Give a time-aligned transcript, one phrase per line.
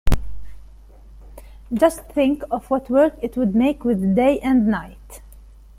[1.71, 5.21] Just think of what work it would make with the day and night!